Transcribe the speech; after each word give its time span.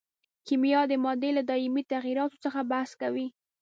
کیمیا 0.47 0.81
د 0.91 0.93
مادې 1.03 1.29
له 1.37 1.43
دایمي 1.49 1.83
تغیراتو 1.93 2.41
څخه 2.43 2.59
بحث 2.71 2.91
کوي. 3.01 3.27